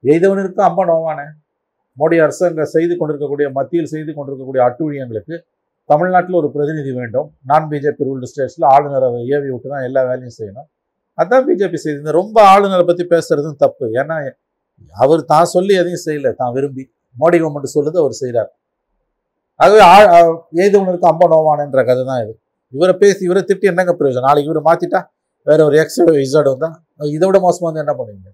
எய்தவனிற்கு 0.05 0.63
அம்மா 0.69 0.83
நோவானே 0.91 1.27
மோடி 2.01 2.17
அரசு 2.25 2.43
அங்கே 2.49 2.65
செய்து 2.75 2.95
கொண்டிருக்கக்கூடிய 2.99 3.47
மத்தியில் 3.59 3.93
செய்து 3.93 4.11
கொண்டிருக்கக்கூடிய 4.17 4.61
அட்டுழியங்களுக்கு 4.67 5.37
தமிழ்நாட்டில் 5.91 6.39
ஒரு 6.41 6.49
பிரதிநிதி 6.55 6.91
வேண்டும். 6.99 7.29
நான் 7.51 7.67
பிஜேபி 7.71 8.07
ரூல்டு 8.09 8.29
ஸ்டேட்ஸில் 8.31 8.67
ஆளுநரை 8.73 9.09
ஏவி 9.35 9.49
விட்டு 9.53 9.69
தான் 9.73 9.85
எல்லா 9.89 10.01
வேலையும் 10.09 10.35
செய்யணும். 10.39 10.69
அதுதான் 11.19 11.45
பிஜேபி 11.49 11.79
செய்யுது 11.85 12.15
ரொம்ப 12.21 12.37
ஆளுநரை 12.53 12.85
பற்றி 12.91 13.05
பேசுறதும் 13.13 13.59
தப்பு. 13.65 13.87
ஏன்னா 14.01 14.17
அவர் 14.95 15.23
தான் 15.33 15.49
சொல்லி 15.55 15.73
எதையும் 15.81 16.05
செய்யல. 16.07 16.31
தான் 16.41 16.53
விரும்பி. 16.57 16.85
மோடி 17.17 17.37
கவர்மெண்ட் 17.43 17.75
சொல்லுது 17.77 17.99
அவர் 18.03 18.21
செய்கிறார் 18.23 18.51
ஆகவே 19.61 19.79
எய்தவனுக்கு 20.65 21.09
அம்ப 21.13 21.27
நோவானன்ற 21.33 21.83
கதை 21.89 22.03
தான் 22.11 22.23
இது. 22.25 22.35
இவரை 22.77 22.95
பேசி 23.03 23.23
இவரை 23.29 23.43
திட்டி 23.51 23.67
என்னங்க 23.73 23.93
பிரயோஜனம்? 23.99 24.29
நாளைக்கு 24.29 24.51
இவரை 24.51 24.63
மாத்திட்டா 24.69 25.01
வேற 25.51 25.61
ஒரு 25.69 25.77
எக்ஸ் 25.83 26.01
இசட் 26.25 26.51
வந்தா 26.53 26.69
இதை 27.17 27.25
விட 27.29 27.39
மோசமா 27.47 27.67
வந்து 27.69 27.83
என்ன 27.85 27.95
பண்ணுவீங்க? 27.99 28.31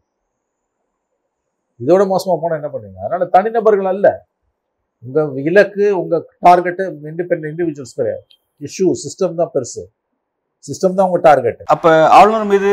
இதோட 1.81 2.03
மோசமா 2.13 2.35
போனா 2.43 2.57
என்ன 2.61 2.69
பண்ணுவீங்க? 2.73 3.01
அதனால 3.05 3.27
தனிநபர்கள் 3.37 3.91
அல்ல. 3.93 4.07
உங்க 5.05 5.41
இலக்கு 5.51 5.85
உங்க 6.01 6.15
டார்கெட்டு 6.47 6.85
இண்டிபெண்ட் 7.11 7.45
இண்டிவிஜுவல்ஸ் 7.51 7.99
கிடையாது. 7.99 8.25
இஷ்யூ 8.69 8.87
சிஸ்டம் 9.05 9.39
தான் 9.41 9.53
பெருசு. 9.55 9.83
சிஸ்டம் 10.67 10.97
தான் 10.99 11.09
உங்க 11.09 11.19
டார்கெட் 11.27 11.63
அப்ப 11.75 11.89
ஆளுநர் 12.19 12.51
மீது 12.53 12.71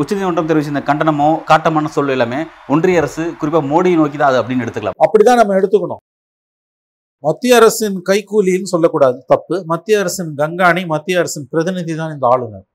உச்சநீதிமன்றம் 0.00 0.48
தெரிவிச்ச 0.48 0.72
இந்த 0.72 0.82
கண்டனமோ 0.88 1.28
காட்டமான 1.50 1.90
சொல் 1.96 2.14
எல்லாமே 2.16 2.40
ஒன்றிய 2.74 3.02
அரசு 3.02 3.24
குறிப்பா 3.40 3.60
மோடியை 3.72 3.96
நோக்கி 4.00 4.18
தான் 4.18 4.30
அது 4.30 4.40
அப்படின்னு 4.40 4.64
எடுத்துக்கலாம். 4.64 4.98
அப்படிதான் 5.06 5.40
நம்ம 5.42 5.56
எடுத்துக்கணும். 5.60 6.02
மத்திய 7.24 7.56
அரசின் 7.60 7.96
கைக்கூலின்னு 8.08 8.72
சொல்லக்கூடாது 8.74 9.18
தப்பு. 9.32 9.56
மத்திய 9.72 10.00
அரசின் 10.02 10.30
கங்காணி 10.40 10.82
மத்திய 10.94 11.20
அரசின் 11.22 11.46
பிரதிநிதி 11.52 11.94
தான் 12.00 12.12
இந்த 12.16 12.26
ஆளுநர். 12.32 12.66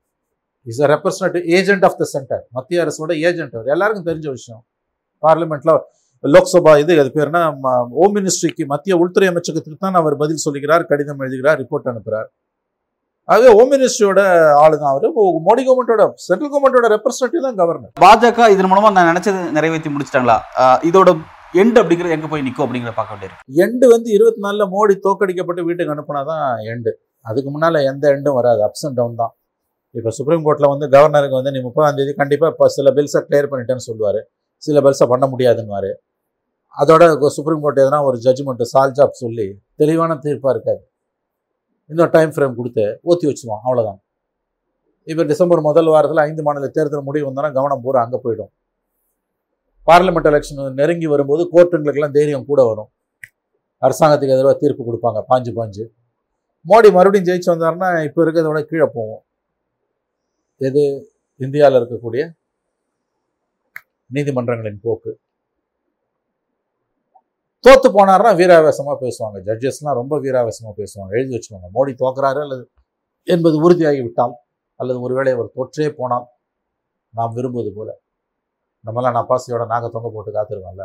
Is 0.66 0.80
a 0.84 0.88
representative 0.94 1.44
agent 1.58 1.84
of 1.88 1.98
the 2.00 2.06
centre 2.14 2.44
மத்திய 2.56 2.84
அரசோட 2.84 3.12
ஏஜென்ட் 3.28 3.54
அவர். 3.56 3.68
எல்லாருக்கும் 3.74 4.08
தெரிஞ்ச 4.10 4.26
விஷயம். 4.38 4.62
பார்லிமெண்ட்ல 5.22 5.74
லோக்சபா 6.24 6.72
இது 6.82 6.92
அது 7.02 7.10
பேர்னா 7.16 7.40
ஹோம் 7.98 8.14
மினிஸ்ட்ரிக்கு 8.16 8.64
மத்திய 8.72 8.94
உள்துறை 9.02 9.26
அமைச்சகத்துக்கு 9.32 9.78
தான் 9.84 9.98
அவர் 10.00 10.14
பதில் 10.22 10.44
சொல்லுகிறார் 10.44 10.84
கடிதம் 10.90 11.20
எழுதுகிறார் 11.24 11.58
ரிப்போர்ட் 11.62 11.90
அனுப்புகிறார் 11.92 12.28
ஆகவே 13.28 13.50
ஹோம் 13.58 13.70
மினிஸ்ட்ரியோட 13.74 14.20
ஆளு 14.62 14.74
தான் 14.80 14.90
அவர் 14.92 15.06
மோடி 15.46 15.62
கவர்மெண்டோட 15.66 16.02
சென்ட்ரல் 16.26 16.50
கவர்மெண்டோட 16.52 16.88
ரெப்ரஸன்டேட்டிவ் 16.94 17.46
தான் 17.48 17.58
கவர்னர் 17.60 17.92
பாஜக 18.04 18.48
இதன் 18.54 18.70
மூலமா 18.72 18.90
நான் 18.96 19.10
நினைச்சது 19.12 19.40
நிறைவேற்றி 19.56 19.90
முடிச்சிட்டாங்களா? 19.94 20.36
இதோட 20.88 21.10
எண்டு 21.54 21.78
அப்படிங்கிறது 21.80 22.14
எங்க 22.16 22.28
போய் 22.30 22.44
நிற்கும் 22.46 22.64
அப்படிங்கிற 22.66 22.92
பார்க்க 22.96 23.14
வேண்டியிருக்கு. 23.14 23.44
எண்டு 23.64 23.86
வந்து 23.94 24.08
இருபத்தி 24.16 24.40
நாலில் 24.46 24.70
மோடி 24.74 24.94
தோக்கடிக்கப்பட்டு 25.06 25.62
வீட்டுக்கு 25.68 25.94
அனுப்புனாதான் 25.94 26.44
எண்டு 26.72 26.92
அதுக்கு 27.26 27.50
முன்னால் 27.54 27.78
எந்த 27.90 28.04
எண்டும் 28.14 28.38
வராது. 28.38 28.60
அப்ஸ் 28.66 28.84
அண்ட் 28.86 28.98
டவுன் 29.00 29.20
தான். 29.20 29.32
இப்போ 29.94 30.10
சுப்ரீம் 30.18 30.44
கோர்ட்டில் 30.46 30.72
வந்து 30.72 30.86
கவர்னருக்கு 30.94 31.38
வந்து 31.38 31.52
நீ 31.54 31.60
முப்பதாம் 31.68 31.98
தேதி 31.98 32.12
கண்டிப்பாக 32.22 32.52
இப்போ 32.54 32.66
சில 32.76 32.90
பில்ஸை 32.96 33.20
கிளியர் 33.28 33.50
பண்ணிட்டேன்னு 33.52 33.84
சொல்லுவார். 33.88 34.20
சில 34.62 34.80
பில்ஸை 34.86 35.06
பண்ண 35.12 35.24
முடியாதுன்னு 35.34 35.92
அதோட 36.76 37.04
சுப்ரீம் 37.36 37.62
கோர்ட் 37.64 37.80
எதனா 37.84 37.98
ஒரு 38.08 38.16
ஜட்ஜ்மெண்ட்டு 38.24 38.66
சால்ஜாப் 38.72 39.20
சொல்லி 39.22 39.46
தெளிவான 39.80 40.16
தீர்ப்பாக 40.24 40.54
இருக்காது. 40.54 40.82
இன்னும் 41.90 42.12
டைம் 42.16 42.32
ஃப்ரேம் 42.34 42.56
கொடுத்து 42.58 42.84
ஊற்றி 43.10 43.26
வச்சுருவான். 43.28 43.62
அவ்வளோதான் 43.66 43.98
இப்போ 45.08 45.22
டிசம்பர் 45.30 45.60
முதல் 45.68 45.90
வாரத்தில் 45.94 46.22
ஐந்து 46.28 46.42
மாநில 46.46 46.68
தேர்தல் 46.76 47.06
முடிவு 47.08 47.26
வந்தோன்னா 47.28 47.50
கவனம் 47.58 47.82
பூரா 47.84 48.00
அங்கே 48.04 48.18
போயிடும். 48.24 48.50
பார்லிமெண்ட் 49.88 50.28
எலெக்ஷன் 50.30 50.60
நெருங்கி 50.80 51.08
வரும்போது 51.12 51.42
கோர்ட்டுங்களுக்கெல்லாம் 51.54 52.16
தைரியம் 52.16 52.48
கூட 52.50 52.60
வரும். 52.70 52.90
அரசாங்கத்துக்கு 53.82 54.36
எதிராக 54.36 54.56
தீர்ப்பு 54.62 54.82
கொடுப்பாங்க 54.86 55.20
பாஞ்சு 55.30 55.52
பாஞ்சு. 55.58 55.84
மோடி 56.70 56.88
மறுபடியும் 56.96 57.28
ஜெயிச்சு 57.28 57.50
வந்தாருன்னா 57.52 57.88
இப்போ 58.06 58.20
இருக்கிறத 58.24 58.48
விட 58.50 58.60
கீழே 58.70 58.86
போவோம். 58.96 59.22
எது 60.60 60.82
இந்தியாவில் 61.44 61.78
இருக்கக்கூடிய 61.80 62.22
நீதிமன்றங்களின் 64.14 64.82
போக்கு. 64.86 65.12
தோத்து 67.64 67.88
போனார்னா 67.96 68.30
வீராவேசமாக 68.40 68.96
பேசுவாங்க. 69.04 69.38
ஜட்ஜஸ்லாம் 69.48 69.98
ரொம்ப 70.00 70.14
வீராவேசமாக 70.24 70.74
பேசுவாங்க. 70.80 71.10
எழுதி 71.18 71.32
வச்சுக்கோங்க 71.36 71.70
மோடி 71.76 71.92
தோக்குறாரு 72.02 72.40
அல்லது 72.46 72.64
என்பது 73.34 73.56
உறுதியாகி 73.66 74.00
விட்டால் 74.06 74.34
அல்லது 74.80 74.98
ஒருவேளை 75.06 75.30
அவர் 75.36 75.54
தோற்றே 75.56 75.88
போனால் 76.00 76.26
நாம் 77.14 77.34
விரும்புவது 77.36 77.70
போல. 77.76 77.88
நம்மளாம் 78.84 79.16
நப்பாசியோட 79.18 79.64
நாக 79.72 79.88
தொங்க 79.94 80.08
போட்டு 80.14 80.30
காத்திருக்கோம்ல. 80.36 80.84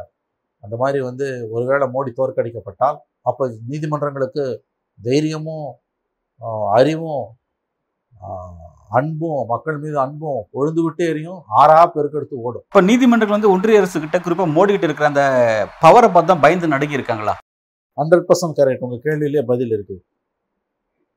அந்த 0.63 0.75
மாதிரி 0.81 0.99
வந்து 1.09 1.25
ஒருவேளை 1.55 1.85
மோடி 1.95 2.11
தோற்கடிக்கப்பட்டால் 2.19 2.97
அப்போ 3.29 3.43
நீதிமன்றங்களுக்கு 3.71 4.43
தைரியமும் 4.99 5.69
அறிவும் 6.77 7.23
அன்பும் 8.97 9.41
மக்கள் 9.51 9.77
மீது 9.83 9.97
அன்பும் 10.03 10.41
பொழுது 10.55 10.81
விட்டே 10.85 11.05
எரியும் 11.11 11.39
ஆறா 11.59 11.77
பெருக்கெடுத்து 11.95 12.35
ஓடும். 12.45 12.63
இப்ப 12.69 12.81
நீதிமன்றங்கள் 12.89 13.37
வந்து 13.37 13.51
ஒன்றிய 13.53 13.81
அரசு 13.81 13.97
கிட்ட 14.03 14.17
குறிப்பா 14.25 14.45
மோடி 14.55 14.71
கிட்ட 14.73 14.87
இருக்கிற 14.89 15.07
அந்த 15.11 15.23
பவரை 15.83 16.09
பார்த்து 16.15 16.31
தான் 16.31 16.43
பயந்து 16.45 16.73
நடுங்கி 16.73 16.97
இருக்காங்களா? 16.99 17.33
ஹண்ட்ரட் 17.97 18.25
பர்சன்ட் 18.29 18.57
கரெக்ட் 18.59 18.85
உங்கள் 18.87 19.03
கேள்வியிலே 19.05 19.43
பதில் 19.51 19.73
இருக்கு. 19.75 19.95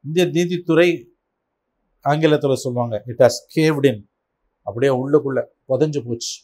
இந்திய 0.05 0.25
நீதித்துறை 0.37 0.89
ஆங்கிலத்தில் 2.05 2.63
சொல்லுவாங்க 2.65 2.95
இட் 3.11 3.23
ஹஸ் 3.27 3.41
கேவ்ட் 3.57 3.87
இன் 3.91 4.03
அப்படியே 4.67 4.93
உள்ளுக்குள்ள 5.03 5.41
புதஞ்சு 5.71 6.01
போச்சு. 6.09 6.35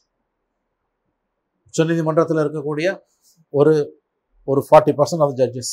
உச்சநீதிமன்றத்தில் 1.71 2.43
இருக்கக்கூடிய 2.45 2.89
ஒரு 3.55 3.73
ஒரு 4.49 4.61
ஃபார்ட்டி 4.67 4.93
பர்சன்ட் 4.99 5.25
ஆஃப் 5.27 5.37
ஜட்ஜஸ் 5.41 5.73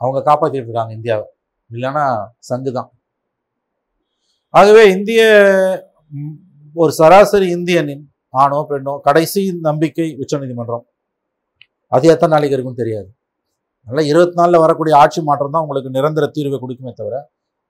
அவங்க 0.00 0.18
காப்பாற்றிட்டு 0.28 0.68
இருக்காங்க 0.68 0.92
இந்தியாவை. 0.98 1.26
இல்லைன்னா 1.70 2.04
சங்கு 2.48 2.70
தான். 2.78 2.88
ஆகவே 4.54 4.82
இந்திய 4.96 5.22
ஒரு 6.76 6.92
சராசரி 7.00 7.46
இந்தியனின் 7.56 8.04
ஆணோ 8.42 8.58
பெண்ணோ 8.70 8.94
கடைசி 9.06 9.42
நம்பிக்கை 9.68 10.06
உச்சநீதிமன்றம். 10.22 10.84
அது 11.92 12.06
எத்தனை 12.14 12.32
நாளைக்கு 12.34 12.56
இருக்குன்னு 12.56 12.82
தெரியாது. 12.82 13.08
அதனால 13.86 14.04
இருபத்தி 14.12 14.36
நாலில் 14.40 14.62
வரக்கூடிய 14.64 14.94
ஆட்சி 15.02 15.20
மாற்றம் 15.28 15.54
தான் 15.54 15.64
உங்களுக்கு 15.66 15.90
நிரந்தர 15.96 16.24
தீர்வை 16.36 16.58
கொடுக்குமே 16.62 16.92
தவிர 17.00 17.16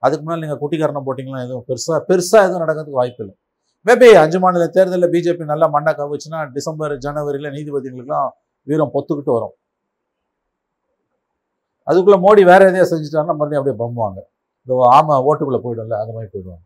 அதுக்கு 0.02 0.22
முன்னால் 0.22 0.42
நீங்கள் 0.44 0.60
குட்டிகரணம் 0.62 1.06
போட்டிங்கன்னா 1.06 1.42
எதுவும்? 1.46 1.66
பெருசாக 1.70 1.98
பெருசாக 2.10 2.46
எதுவும் 2.46 2.62
நடக்கிறதுக்கு 2.64 3.00
வாய்ப்பு 3.00 3.22
இல்லை 3.24 3.34
மேபி 3.86 4.08
அஞ்சு 4.22 4.38
மாநில 4.42 4.64
தேர்தலில் 4.76 5.12
பிஜேபி 5.14 5.44
நல்லா 5.50 5.66
மண்ணை 5.74 5.92
கவிச்சுன்னா 5.98 6.38
டிசம்பர் 6.56 6.94
ஜனவரியில் 7.04 7.54
நீதிபதிகளுக்கெல்லாம் 7.56 8.30
வீரம் 8.66 8.92
பொத்துக்கிட்டு 8.94 9.32
வரும். 9.36 9.54
அதுக்குள்ளே 11.88 12.18
மோடி 12.24 12.42
வேற 12.50 12.62
எதையா 12.70 12.86
செஞ்சுட்டாருன்னா 12.92 13.34
மறுபடியும் 13.40 13.60
அப்படியே 13.60 13.76
பம்புவாங்க 13.82 14.18
இந்த 14.66 14.78
ஆமா 14.96 15.16
ஓட்டுக்குள்ளே 15.28 15.60
போயிடும்ல 15.66 15.98
அந்த 16.02 16.12
மாதிரி 16.16 16.30
போயிடுவாங்க. 16.32 16.62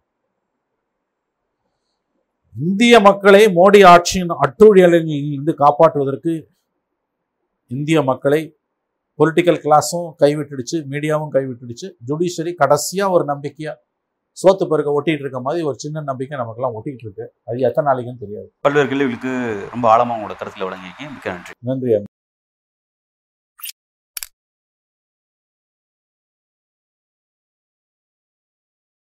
இந்திய 2.56 2.94
மக்களை 3.08 3.42
மோடி 3.58 3.80
ஆட்சியின் 3.92 4.32
அட்டூழியலில் 4.44 5.10
இருந்து 5.16 5.52
காப்பாற்றுவதற்கு 5.64 6.32
இந்திய 7.70 7.98
மக்களை 8.10 8.40
பொலிட்டிக்கல் 9.18 9.60
கிளாஸும் 9.64 10.08
கைவிட்டுடுச்சு 10.22 10.76
மீடியாவும் 10.92 11.32
கைவிட்டுடுச்சு. 11.36 11.86
ஜுடிஷரி 12.08 12.52
கடைசியாக 12.62 13.14
ஒரு 13.16 13.24
நம்பிக்கையாக 13.32 13.78
சோத்து 14.32 14.68
பெருக்க 14.68 15.02
ஒட்டிட்டு 15.02 15.24
இருக்க 15.24 15.40
மாதிரி 15.40 15.64
ஒரு 15.64 15.78
சின்ன 15.78 16.00
நம்பிக்கை 16.00 16.38
நமக்கெல்லாம் 16.38 16.74
ஒட்டிட்டு 16.74 17.02
இருக்கு. 17.02 17.32
அது 17.44 17.58
எத்தனை 17.58 17.92
நாளைக்குன்னு 17.92 18.20
தெரியாது. 18.20 18.52
பல்வேறு 18.60 18.88
கேள்விகளுக்கு 18.88 19.32
ரொம்ப 19.70 19.86
ஆழமா 19.96 20.08
உங்களோட 20.08 20.34
கருத்துல 20.42 20.66
வழங்கியிருக்கீங்க 20.66 21.10
மிக்க 21.12 21.30
நன்றி. 21.30 21.52
நன்றி 21.64 21.90